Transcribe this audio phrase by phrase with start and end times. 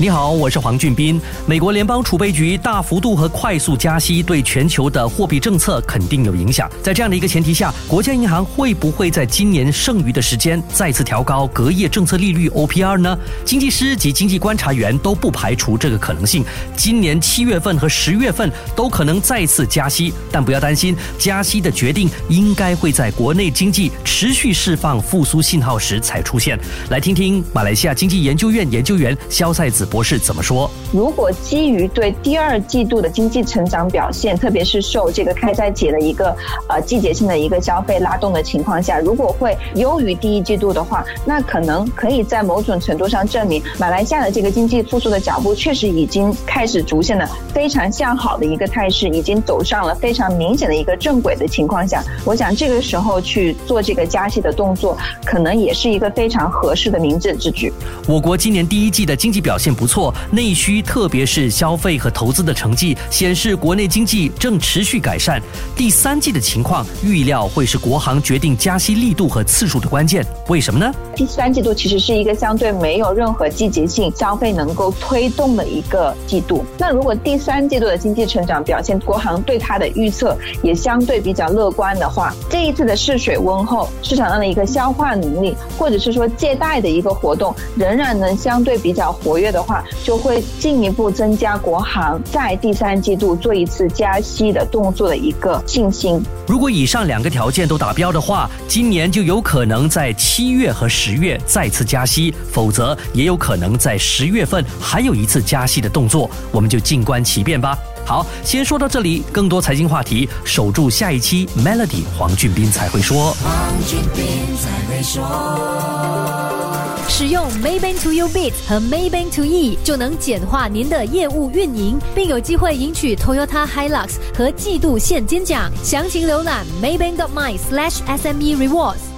[0.00, 1.20] 你好，我是黄俊斌。
[1.44, 6.66] 美国联邦储备局大幅度和快速加息对全球的货币政策肯定有影响。
[6.82, 13.18] 在这样的一个前提下，国家银行会不会在今年剩余的时间再次调高隔夜政策利率 OPR 呢？
[13.44, 16.42] 经济师及经济观察员都不排除这个可能性。
[16.74, 26.58] 今年七月份和十月份都可能再次加息，但不要担心，加息的决定应该会在国内经济持续释放复苏信号时才出现。
[26.88, 29.86] 来听听马来西亚经济研究院研究员肖赛子。
[29.90, 30.70] 博士怎么说？
[30.92, 36.34] 如果基于对第二季度的经济成长表现，特别是受这个开斋节的一个
[36.68, 57.72] 呃季节性的一个消费拉动的情况下，如果会优于第一季度的话，那可能可以在某种程度上证明马来西亚的这个经济复苏的脚步确实已经开始逐渐的非常向好的一个态势，已经走上了非常明显的一个正轨的情况下，我想这个时候去做这个加息的动作，可能也是一个非常合适的明智之举。
[58.06, 59.74] 我国今年第一季的经济表现。
[59.80, 65.40] 不错，内需特别是消费和投资的成绩显示，国内经济正持续改善。
[65.74, 70.22] 第三季的情况预料会是国行决定加息力度和次数的关键。
[70.48, 70.92] 为什么呢？
[71.16, 76.62] 第三季度其实是一个相对没有任何季节性消费能够推动的一个季度。
[76.76, 89.64] 那如果第三季度的经济成长表现，国行对它的预测也相对比较乐观的话，这一次的试水温后，市场上的一个消化能力，或者是说借贷的一个活动，仍然能相对比较活跃的。
[89.69, 89.69] 话
[90.04, 96.22] 就会进一步增加国行在第三季度做一次加息的动作的一个信心。
[96.46, 106.30] 如果以上两个条件都达标的话，今年就有可能在七月和十月再次加息，否则也有可能在十月份还有一次加息的动作。
[106.50, 107.78] 我们就静观其变吧。
[108.04, 113.32] 好，先说到这里，更多财经话题，守住下一期 Melody 黄俊斌才会说。
[113.42, 114.24] 黄俊斌
[114.56, 116.69] 才会说。
[117.10, 125.70] 使用 Maybank to U Bit 和 Maybank to E 就能简化您的业务运营，并有机会赢取 Toyota Hilux 和季度现金奖。
[125.82, 129.09] 详情浏览 Maybank my SLASH SME Rewards。